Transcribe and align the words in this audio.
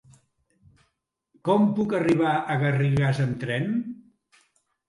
Com 1.49 1.69
puc 1.81 1.95
arribar 1.99 2.33
a 2.39 2.57
Garrigàs 2.65 3.23
amb 3.27 3.39
tren? 3.45 3.69